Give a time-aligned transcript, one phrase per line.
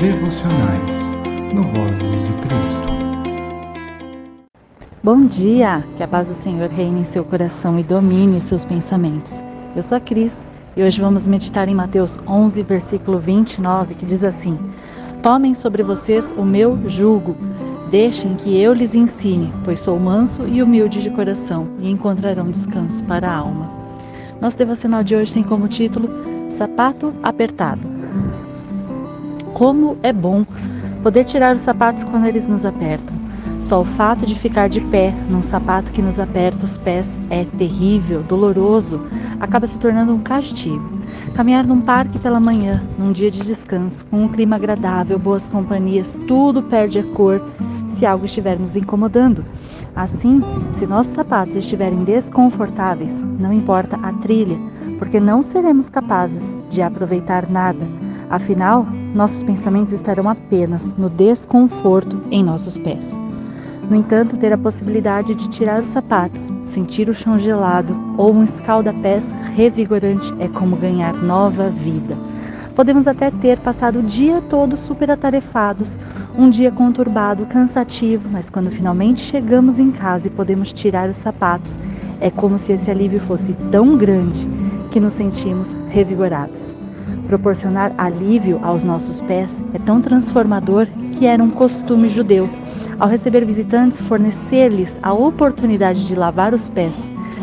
[0.00, 0.92] devocionais
[1.52, 2.88] no Vozes de Cristo.
[5.04, 5.84] Bom dia!
[5.94, 9.44] Que a paz do Senhor reine em seu coração e domine os seus pensamentos.
[9.76, 14.24] Eu sou a Cris e hoje vamos meditar em Mateus 11, versículo 29, que diz
[14.24, 14.58] assim:
[15.22, 17.36] Tomem sobre vocês o meu jugo,
[17.90, 23.04] deixem que eu lhes ensine, pois sou manso e humilde de coração e encontrarão descanso
[23.04, 23.70] para a alma.
[24.40, 26.08] Nosso devocional de hoje tem como título
[26.48, 27.99] Sapato Apertado.
[29.54, 30.44] Como é bom
[31.02, 33.16] poder tirar os sapatos quando eles nos apertam.
[33.60, 37.44] Só o fato de ficar de pé num sapato que nos aperta os pés é
[37.44, 39.00] terrível, doloroso,
[39.38, 40.98] acaba se tornando um castigo.
[41.34, 46.18] Caminhar num parque pela manhã, num dia de descanso, com um clima agradável, boas companhias,
[46.26, 47.42] tudo perde a cor
[47.88, 49.44] se algo estiver nos incomodando.
[49.94, 50.40] Assim,
[50.72, 54.58] se nossos sapatos estiverem desconfortáveis, não importa a trilha,
[54.98, 57.86] porque não seremos capazes de aproveitar nada.
[58.30, 63.18] Afinal, nossos pensamentos estarão apenas no desconforto em nossos pés.
[63.88, 68.44] No entanto, ter a possibilidade de tirar os sapatos, sentir o chão gelado ou um
[68.44, 72.16] escalda-pés revigorante é como ganhar nova vida.
[72.76, 75.98] Podemos até ter passado o dia todo super atarefados,
[76.38, 81.76] um dia conturbado, cansativo, mas quando finalmente chegamos em casa e podemos tirar os sapatos,
[82.20, 84.48] é como se esse alívio fosse tão grande
[84.90, 86.76] que nos sentimos revigorados.
[87.30, 92.50] Proporcionar alívio aos nossos pés é tão transformador que era um costume judeu.
[92.98, 96.96] Ao receber visitantes, fornecer-lhes a oportunidade de lavar os pés,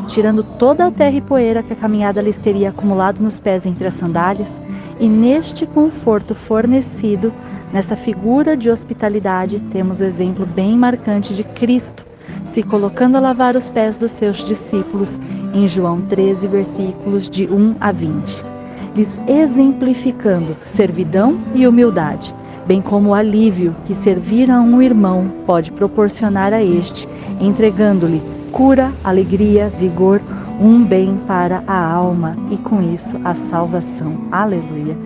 [0.06, 3.88] tirando toda a terra e poeira que a caminhada lhes teria acumulado nos pés entre
[3.88, 4.62] as sandálias,
[5.00, 7.34] e neste conforto fornecido,
[7.72, 12.06] nessa figura de hospitalidade, temos o exemplo bem marcante de Cristo,
[12.44, 15.18] se colocando a lavar os pés dos seus discípulos,
[15.54, 18.57] em João 13, versículos de 1 a 20
[18.98, 22.34] lhes exemplificando servidão e humildade,
[22.66, 27.08] bem como o alívio que servir a um irmão pode proporcionar a este,
[27.40, 28.20] entregando-lhe
[28.52, 30.20] cura, alegria, vigor,
[30.60, 34.18] um bem para a alma e com isso a salvação.
[34.32, 34.98] Aleluia.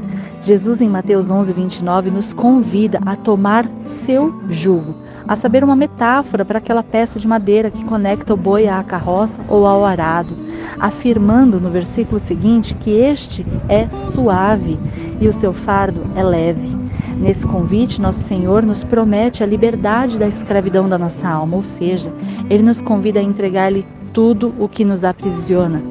[0.44, 4.96] Jesus em Mateus 11, 29 nos convida a tomar seu jugo,
[5.28, 9.40] a saber uma metáfora para aquela peça de madeira que conecta o boi à carroça
[9.48, 10.36] ou ao arado
[10.80, 14.80] afirmando no versículo seguinte que este é suave
[15.20, 16.76] e o seu fardo é leve.
[17.18, 22.12] Nesse convite, nosso Senhor nos promete a liberdade da escravidão da nossa alma, ou seja,
[22.50, 25.91] ele nos convida a entregar-lhe tudo o que nos aprisiona.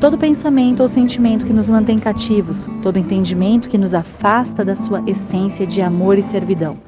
[0.00, 5.02] Todo pensamento ou sentimento que nos mantém cativos, todo entendimento que nos afasta da sua
[5.06, 6.78] essência de amor e servidão.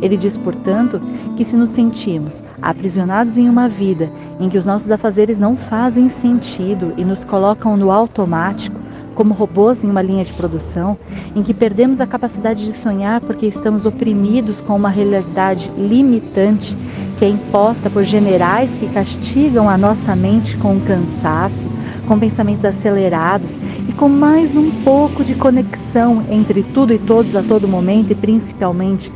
[0.00, 0.98] Ele diz, portanto,
[1.36, 6.08] que se nos sentimos aprisionados em uma vida em que os nossos afazeres não fazem
[6.08, 8.80] sentido e nos colocam no automático,
[9.14, 10.96] como robôs em uma linha de produção,
[11.36, 16.74] em que perdemos a capacidade de sonhar porque estamos oprimidos com uma realidade limitante
[17.18, 21.68] que é imposta por generais que castigam a nossa mente com cansaço,
[22.06, 23.58] com pensamentos acelerados
[23.88, 28.14] e com mais um pouco de conexão entre tudo e todos a todo momento e
[28.14, 29.12] principalmente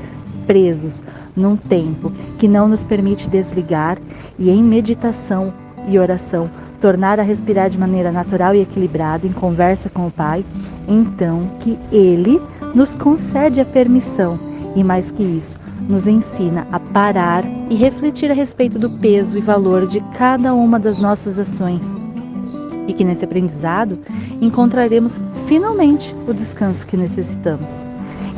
[0.47, 1.03] presos
[1.37, 3.99] num tempo que não nos permite desligar
[4.39, 5.53] e em meditação
[5.89, 10.45] e oração tornar a respirar de maneira natural e equilibrada em conversa com o Pai,
[10.87, 12.41] então que Ele
[12.75, 14.39] nos concede a permissão
[14.75, 15.59] e mais que isso,
[15.89, 20.79] nos ensina a parar e refletir a respeito do peso e valor de cada uma
[20.79, 22.06] das nossas ações.
[22.87, 23.99] E que nesse aprendizado
[24.41, 27.87] encontraremos finalmente o descanso que necessitamos.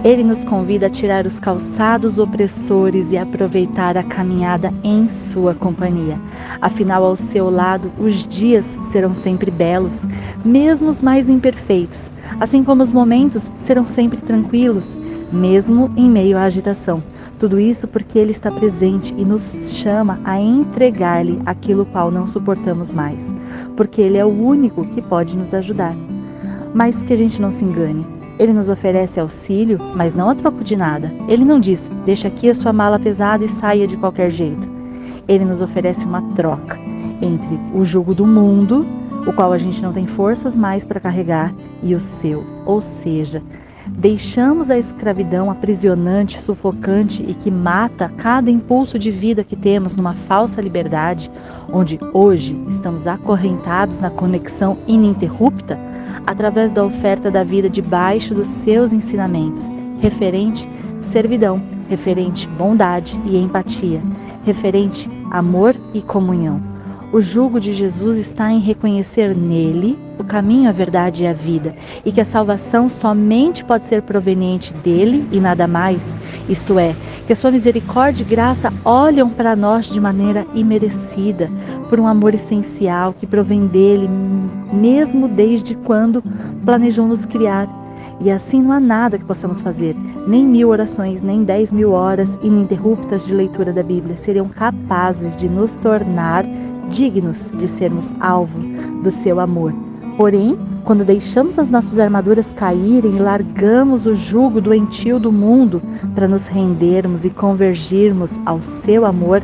[0.05, 6.17] Ele nos convida a tirar os calçados opressores e aproveitar a caminhada em sua companhia.
[6.63, 9.97] Afinal, ao seu lado, os dias serão sempre belos,
[10.45, 14.85] mesmo os mais imperfeitos, assim como os momentos serão sempre tranquilos,
[15.33, 17.03] mesmo em meio à agitação.
[17.39, 22.93] Tudo isso porque Ele está presente e nos chama a entregar-lhe aquilo qual não suportamos
[22.93, 23.35] mais,
[23.77, 25.95] porque Ele é o único que pode nos ajudar.
[26.75, 28.07] Mas que a gente não se engane,
[28.39, 31.13] ele nos oferece auxílio, mas não a troco de nada.
[31.27, 34.69] Ele não diz: deixa aqui a sua mala pesada e saia de qualquer jeito.
[35.27, 36.79] Ele nos oferece uma troca
[37.21, 38.87] entre o jugo do mundo,
[39.27, 41.53] o qual a gente não tem forças mais para carregar,
[41.83, 42.47] e o seu.
[42.65, 43.43] Ou seja,
[43.91, 50.15] deixamos a escravidão aprisionante, sufocante e que mata cada impulso de vida que temos numa
[50.15, 51.31] falsa liberdade,
[51.73, 55.79] onde hoje estamos acorrentados na conexão ininterrupta
[56.27, 59.63] através da oferta da vida debaixo dos seus ensinamentos,
[60.01, 60.69] referente
[61.01, 64.03] servidão, referente bondade e empatia,
[64.45, 66.68] referente amor e comunhão.
[67.11, 71.75] O jugo de Jesus está em reconhecer nele o caminho, a verdade e a vida,
[72.05, 76.03] e que a salvação somente pode ser proveniente dele e nada mais.
[76.51, 76.95] Isto é,
[77.27, 81.51] que a sua misericórdia e graça olham para nós de maneira imerecida,
[81.89, 84.07] por um amor essencial que provém dele,
[84.71, 86.23] mesmo desde quando
[86.63, 87.67] planejou nos criar.
[88.21, 89.95] E assim não há nada que possamos fazer,
[90.27, 95.49] nem mil orações, nem dez mil horas ininterruptas de leitura da Bíblia seriam capazes de
[95.49, 96.45] nos tornar
[96.91, 98.59] dignos de sermos alvo
[99.03, 99.73] do seu amor.
[100.17, 105.81] Porém, quando deixamos as nossas armaduras caírem e largamos o jugo doentio do mundo
[106.15, 109.43] para nos rendermos e convergirmos ao seu amor,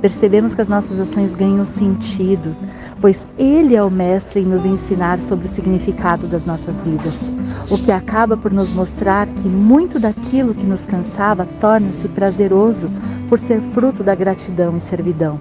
[0.00, 2.54] percebemos que as nossas ações ganham sentido,
[3.00, 7.30] pois Ele é o Mestre em nos ensinar sobre o significado das nossas vidas,
[7.70, 12.90] o que acaba por nos mostrar que muito daquilo que nos cansava torna-se prazeroso
[13.28, 15.40] por ser fruto da gratidão e servidão.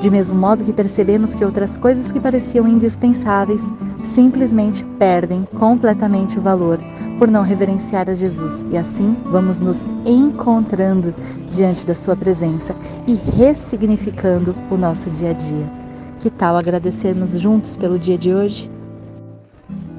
[0.00, 3.72] De mesmo modo que percebemos que outras coisas que pareciam indispensáveis
[4.02, 6.78] simplesmente perdem completamente o valor
[7.18, 8.66] por não reverenciar a Jesus.
[8.70, 11.14] E assim vamos nos encontrando
[11.50, 12.74] diante da Sua presença
[13.06, 15.70] e ressignificando o nosso dia a dia.
[16.18, 18.70] Que tal agradecermos juntos pelo dia de hoje?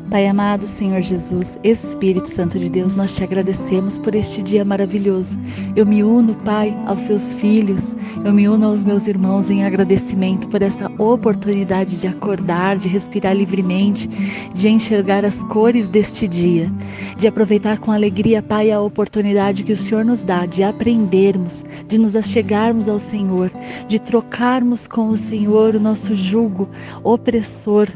[0.10, 5.40] Pai amado, Senhor Jesus, Espírito Santo de Deus, nós te agradecemos por este dia maravilhoso.
[5.76, 10.48] Eu me uno, Pai, aos seus filhos, eu me uno aos meus irmãos em agradecimento
[10.50, 14.08] por esta oportunidade de acordar, de respirar livremente,
[14.54, 16.72] de enxergar as cores deste dia,
[17.18, 21.98] de aproveitar com alegria, Pai, a oportunidade que o Senhor nos dá de aprendermos, de
[21.98, 23.52] nos achegarmos ao Senhor,
[23.88, 26.70] de trocarmos com o Senhor o nosso jugo
[27.04, 27.90] opressor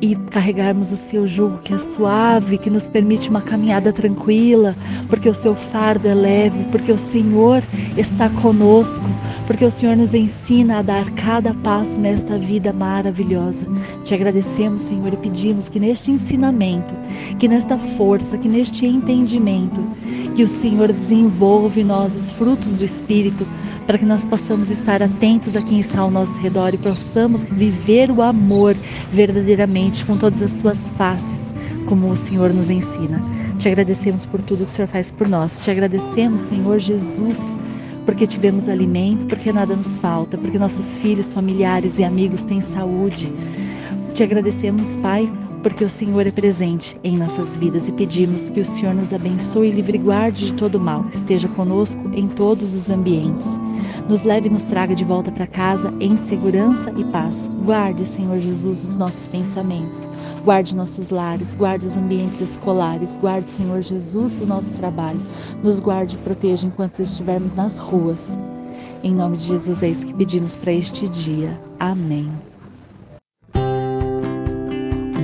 [0.00, 4.76] e carregarmos o seu jugo que é suave, que nos permite uma caminhada tranquila,
[5.08, 7.62] porque o seu fardo é leve, porque o Senhor
[7.96, 9.04] está conosco,
[9.46, 13.66] porque o Senhor nos ensina a dar cada passo nesta vida maravilhosa.
[14.04, 16.94] Te agradecemos, Senhor, e pedimos que neste ensinamento,
[17.38, 19.82] que nesta força, que neste entendimento,
[20.34, 23.46] que o Senhor desenvolva em nós os frutos do Espírito
[23.86, 28.10] para que nós possamos estar atentos a quem está ao nosso redor e possamos viver
[28.10, 28.76] o amor
[29.12, 31.52] verdadeiramente com todas as suas faces,
[31.86, 33.22] como o Senhor nos ensina.
[33.58, 35.64] Te agradecemos por tudo que o Senhor faz por nós.
[35.64, 37.40] Te agradecemos, Senhor Jesus,
[38.04, 43.32] porque tivemos alimento, porque nada nos falta, porque nossos filhos, familiares e amigos têm saúde.
[44.14, 45.30] Te agradecemos, Pai,
[45.66, 49.66] porque o Senhor é presente em nossas vidas e pedimos que o Senhor nos abençoe
[49.66, 53.48] e livre guarde de todo mal, esteja conosco em todos os ambientes.
[54.08, 57.50] Nos leve e nos traga de volta para casa em segurança e paz.
[57.64, 60.08] Guarde, Senhor Jesus, os nossos pensamentos,
[60.44, 65.20] guarde nossos lares, guarde os ambientes escolares, guarde, Senhor Jesus, o nosso trabalho.
[65.64, 68.38] Nos guarde e proteja enquanto estivermos nas ruas.
[69.02, 71.60] Em nome de Jesus é isso que pedimos para este dia.
[71.80, 72.30] Amém.